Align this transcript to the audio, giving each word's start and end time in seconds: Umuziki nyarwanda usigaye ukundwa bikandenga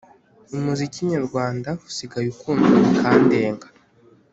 Umuziki 0.55 0.99
nyarwanda 1.11 1.69
usigaye 1.89 2.27
ukundwa 2.33 2.75
bikandenga 2.85 3.67